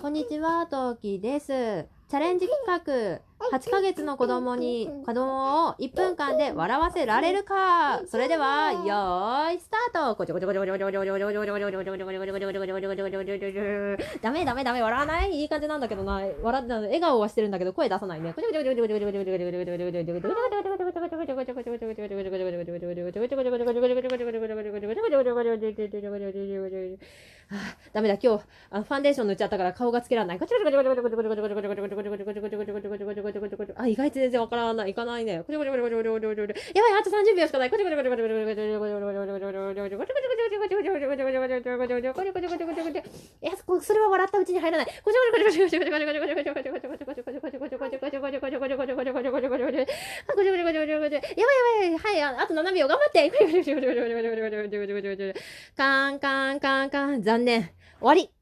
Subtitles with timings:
[0.00, 1.46] こんにちは、トキです。
[1.48, 8.00] チャレンジ企画、8ヶ月の子供に、子供を1分間で笑わせられるか。
[8.06, 10.14] それでは、よーい、スタート。
[14.22, 16.22] ダメダメダメ、笑わないいい感じなんだけどな。
[16.42, 18.32] 笑って笑顔はしてるんだけど、声出さないね。
[27.92, 30.38] ダメだ、今日、ファンデーション塗っちゃったから顔がつけられない。
[33.76, 34.90] あ、意外と全然わからない。
[34.90, 35.42] いかないね。
[36.74, 37.70] やばい、あと30秒しかない。
[43.40, 44.86] いや、それは笑ったうちに入らない。
[50.28, 51.16] あ、こちゃこちゃこちゃこちゃこちゃ。
[51.16, 51.22] やばいや
[51.80, 51.98] ばい。
[51.98, 53.30] はい、ああと7秒頑張って。
[55.76, 57.22] カーンカーンカーンカーン。
[57.22, 57.62] 残念。
[57.62, 57.72] 終
[58.06, 58.37] わり。